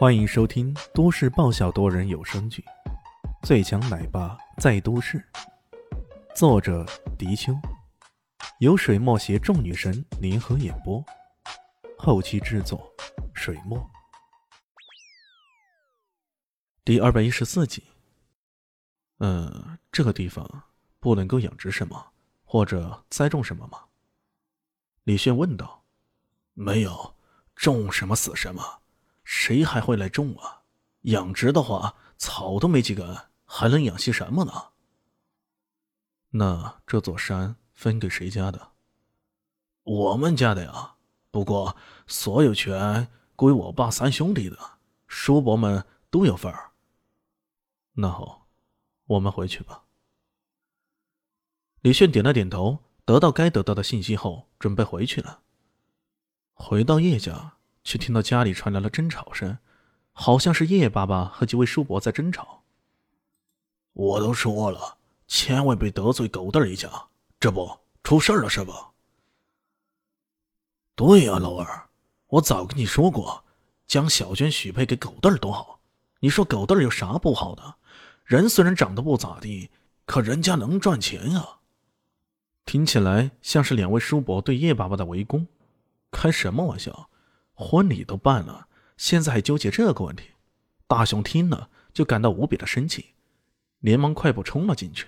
[0.00, 2.64] 欢迎收听都市爆笑多人有声剧
[3.46, 5.18] 《最强奶爸在都市》，
[6.34, 6.86] 作者：
[7.18, 7.52] 迪秋，
[8.60, 11.04] 由水墨携众女神联合演播，
[11.98, 12.90] 后期制作：
[13.34, 13.78] 水墨。
[16.82, 17.84] 第二百一十四集。
[19.18, 20.48] 嗯，这个地方
[20.98, 22.12] 不能够养殖什么
[22.42, 23.84] 或者栽种什么吗？
[25.04, 25.84] 李炫问道。
[26.54, 27.14] 没有，
[27.54, 28.80] 种什么死什么。
[29.32, 30.62] 谁还会来种啊？
[31.02, 34.70] 养殖的话，草都没几根，还能养些什么呢？
[36.30, 38.72] 那这座山分给谁家的？
[39.84, 40.96] 我们家的呀。
[41.30, 41.76] 不过
[42.08, 44.58] 所有权归我爸三兄弟的，
[45.06, 46.72] 叔伯们都有份儿。
[47.92, 48.48] 那好，
[49.06, 49.84] 我们回去吧。
[51.82, 55.42] 李炫点了点头，得到该得到的信息后，准备回去了。
[56.52, 57.59] 回到叶家。
[57.84, 59.58] 却听到家里传来了争吵声，
[60.12, 62.62] 好像是叶爸爸和几位叔伯在争吵。
[63.92, 66.88] 我都说了，千万别得罪狗蛋一家，
[67.38, 68.90] 这不出事了是吧？
[70.94, 71.88] 对呀，老二，
[72.28, 73.44] 我早跟你说过，
[73.86, 75.80] 将小娟许配给狗蛋多好。
[76.20, 77.76] 你说狗蛋有啥不好的？
[78.24, 79.70] 人虽然长得不咋地，
[80.04, 81.58] 可人家能赚钱呀。
[82.64, 85.46] 听起来像是两位叔伯对叶爸爸的围攻，
[86.12, 87.08] 开什么玩笑？
[87.60, 88.66] 婚礼都办了，
[88.96, 90.24] 现在还纠结这个问题？
[90.88, 93.14] 大雄听了就感到无比的生气，
[93.80, 95.06] 连忙快步冲了进去。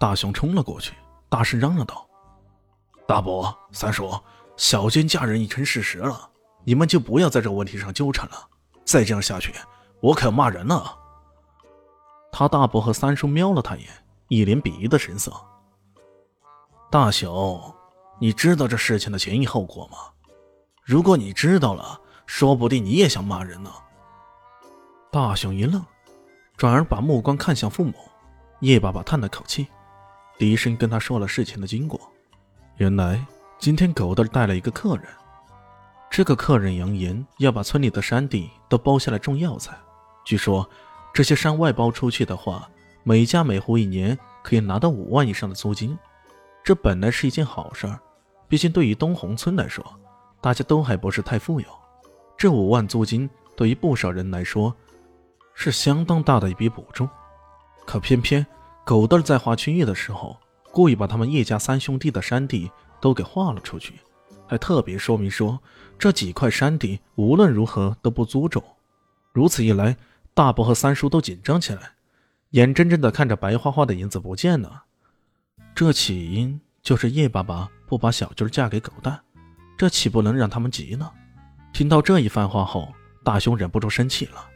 [0.00, 0.94] 大雄冲了过去，
[1.28, 2.08] 大声嚷嚷道
[3.06, 4.10] ：“大伯、三叔，
[4.56, 6.30] 小娟嫁人已成事实了，
[6.64, 8.48] 你们就不要在这个问题上纠缠了。
[8.84, 9.52] 再这样下去，
[10.00, 10.98] 我可要骂人了。”
[12.32, 13.90] 他大伯和三叔瞄了他一眼，
[14.28, 15.30] 一脸鄙夷的神色。
[16.90, 17.60] 大雄，
[18.18, 19.98] 你知道这事情的前因后果吗？
[20.84, 23.72] 如果你知道了，说不定你也想骂人呢。
[25.10, 25.82] 大雄一愣，
[26.58, 27.94] 转而把目光看向父母。
[28.60, 29.66] 叶爸爸叹了口气，
[30.38, 31.98] 低声跟他说了事情的经过。
[32.76, 33.24] 原来
[33.58, 35.06] 今天狗蛋带了一个客人，
[36.10, 39.74] 这个客人扬言要把村里的山地都包下来种药材。
[40.22, 40.68] 据说
[41.14, 42.68] 这些山外包出去的话，
[43.04, 45.98] 每家每户一年可以拿到五万以上的租金。
[46.62, 47.98] 这本来是一件好事儿，
[48.48, 49.82] 毕竟对于东红村来说。
[50.44, 51.66] 大家都还不是太富有，
[52.36, 54.76] 这五万租金对于不少人来说
[55.54, 57.08] 是相当大的一笔补助。
[57.86, 58.46] 可偏偏
[58.84, 60.36] 狗蛋在划区域的时候，
[60.70, 63.94] 故意把他们叶家三兄弟的山地都给划了出去，
[64.46, 65.58] 还特别说明说
[65.98, 68.62] 这几块山地无论如何都不租种。
[69.32, 69.96] 如此一来，
[70.34, 71.92] 大伯和三叔都紧张起来，
[72.50, 74.84] 眼睁睁地看着白花花的银子不见了。
[75.74, 79.18] 这起因就是叶爸爸不把小军嫁给狗蛋。
[79.76, 81.10] 这岂不能让他们急呢？
[81.72, 82.92] 听到这一番话后，
[83.24, 84.46] 大雄忍不住生气了。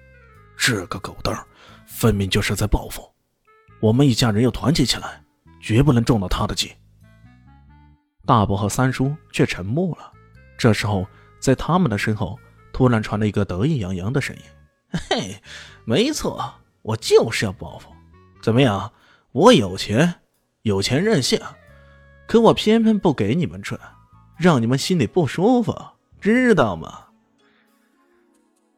[0.56, 1.44] 这个狗蛋儿，
[1.86, 3.02] 分明就是在报复。
[3.80, 5.22] 我们一家人要团结起来，
[5.60, 6.72] 绝不能中了他的计。
[8.24, 10.12] 大伯和三叔却沉默了。
[10.56, 11.06] 这时候，
[11.40, 12.38] 在他们的身后
[12.72, 14.42] 突然传来一个得意洋洋的声音
[15.10, 15.42] ：“嘿，
[15.84, 17.90] 没错，我就是要报复。
[18.42, 18.92] 怎么样？
[19.32, 20.20] 我有钱，
[20.62, 21.40] 有钱任性，
[22.26, 23.80] 可我偏偏不给你们赚。”
[24.38, 25.76] 让你们心里不舒服，
[26.20, 27.06] 知道吗？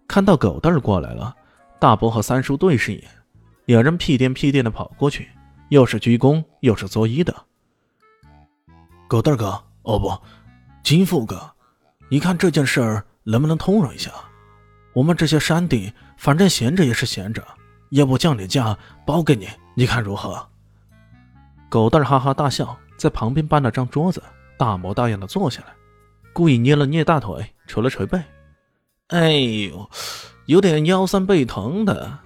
[0.09, 1.37] 看到狗蛋儿过来了，
[1.79, 3.09] 大伯和三叔对视一眼，
[3.67, 5.29] 两人屁颠屁颠的跑过去，
[5.69, 7.35] 又是鞠躬又是作揖的。
[9.07, 10.19] 狗蛋儿哥，哦不，
[10.83, 11.39] 金富哥，
[12.09, 14.11] 你看这件事儿能不能通融一下？
[14.95, 17.47] 我们这些山地，反正闲着也是闲着，
[17.91, 20.49] 要不降点价包给你，你看如何？
[21.69, 24.23] 狗蛋儿哈哈大笑，在旁边搬了张桌子。
[24.61, 25.69] 大模大样的坐下来，
[26.35, 28.23] 故意捏了捏大腿，捶了捶背。
[29.07, 29.89] 哎呦，
[30.45, 32.19] 有点腰酸背疼的，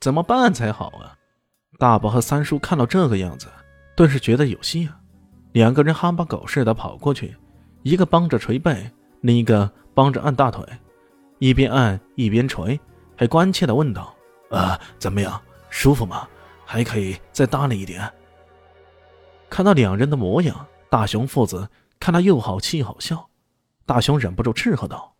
[0.00, 1.12] 怎么办才好啊？
[1.78, 3.46] 大伯和三叔看到这个样子，
[3.94, 4.96] 顿时觉得有戏啊！
[5.52, 7.36] 两个人哈巴狗似的跑过去，
[7.82, 10.64] 一个帮着捶背，另一个帮着按大腿，
[11.40, 12.80] 一边按一边捶，
[13.14, 14.14] 还关切的问道
[14.48, 15.38] ：“啊，怎么样，
[15.68, 16.26] 舒服吗？
[16.64, 18.10] 还可以再大力一点？”
[19.50, 21.68] 看到两人的模样，大雄父子。
[22.02, 23.30] 看他又好气又好笑，
[23.86, 25.14] 大雄忍不住斥喝道：“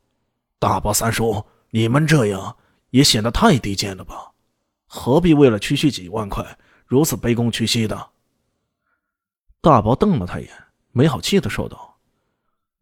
[0.58, 2.56] 大伯、三叔，你们这样
[2.90, 4.32] 也显得太低贱了吧？
[4.88, 8.11] 何必为了区区几万块如此卑躬屈膝的？”
[9.62, 10.52] 大伯瞪了他一眼，
[10.90, 12.00] 没好气的说道：“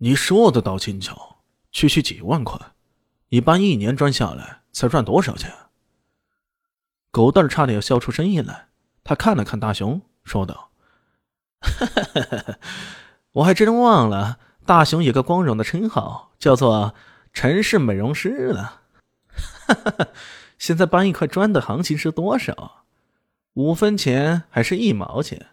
[0.01, 1.37] 你说的倒轻巧，
[1.71, 2.59] 区区几万块，
[3.29, 5.53] 一般一年赚下来才赚多少钱？”
[7.13, 8.69] 狗蛋差点要笑出声音来，
[9.05, 10.71] 他看了看大雄，说道
[11.61, 12.59] ：“哈哈哈哈哈。”
[13.33, 16.95] 我还真忘了，大雄有个光荣的称号，叫做
[17.33, 18.81] 城市美容师了。
[20.59, 22.85] 现在搬一块砖的行情是多少？
[23.55, 25.47] 五分钱还是一毛钱？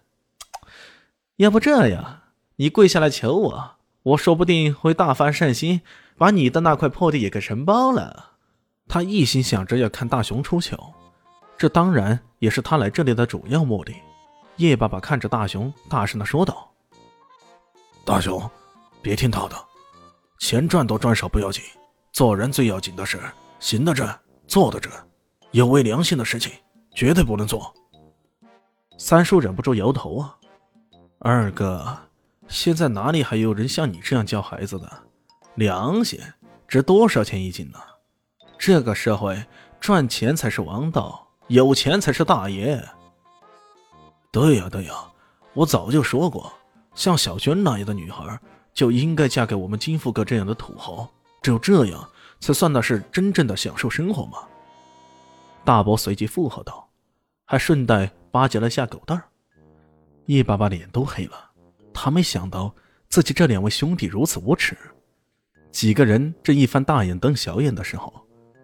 [1.38, 2.22] 要不这样，
[2.56, 3.72] 你跪下来求我，
[4.02, 5.82] 我说不定会大发善心，
[6.18, 8.32] 把你的那块破地也给承包了。
[8.88, 10.94] 他一心想着要看大雄出糗，
[11.58, 13.94] 这当然也是他来这里的主要目的。
[14.56, 16.67] 叶爸爸看着大雄，大声的说道
[18.08, 18.50] ：“大雄，
[19.02, 19.56] 别听他的，
[20.40, 21.62] 钱赚多赚少不要紧，
[22.14, 23.20] 做人最要紧的是
[23.60, 24.08] 行得正，
[24.48, 24.90] 坐得正，
[25.52, 26.54] 有违良心的事情
[26.96, 27.74] 绝对不能做。”
[28.98, 30.38] 三叔忍不住摇头啊
[31.20, 31.98] ：“二哥，
[32.48, 34.90] 现在哪里还有人像你这样教孩子的？
[35.56, 36.18] 良心
[36.66, 37.80] 值多少钱一斤呢？
[38.58, 39.46] 这个社会
[39.82, 42.82] 赚钱才是王道，有钱才是大爷。”
[44.32, 44.94] 对呀对呀，
[45.54, 46.50] 我早就说过，
[46.98, 48.38] 像小娟那样的女孩
[48.74, 51.08] 就应该嫁给我们金富哥这样的土豪，
[51.44, 52.10] 只有这样
[52.40, 54.40] 才算的是真正的享受生活嘛。
[55.64, 56.90] 大伯随即附和道，
[57.46, 59.24] 还顺带巴结了下狗蛋儿。
[60.26, 61.52] 叶爸爸脸都黑了，
[61.94, 62.74] 他没想到
[63.10, 64.76] 自己这两位兄弟如此无耻。
[65.72, 68.12] 几个人这一番大眼瞪小眼的时候，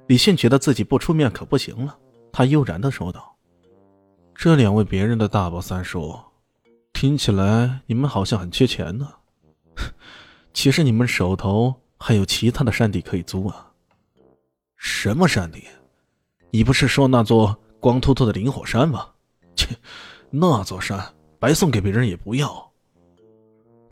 [0.07, 1.95] 李现觉得自己不出面可不行了，
[2.31, 3.35] 他悠然的说道。
[4.33, 6.19] 这两位别人的大伯三叔，
[6.93, 9.11] 听起来你们好像很缺钱呢。
[10.53, 13.71] 其实你们手头还有其他的山地可以租啊。
[14.77, 15.63] 什么山地？
[16.51, 19.09] 你不是说那座光秃秃的灵火山吗？
[19.55, 19.75] 切，
[20.29, 22.71] 那座山白送给别人也不要。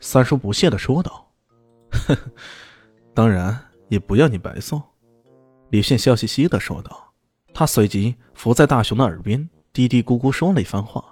[0.00, 1.30] 三叔不屑的说道。
[1.90, 2.30] 呵呵，
[3.12, 4.80] 当然也不要你白送。
[5.70, 7.12] 李现笑嘻嘻的说道。
[7.54, 9.50] 他随即伏在大雄的耳边。
[9.74, 11.11] 嘀嘀咕咕说了一番话。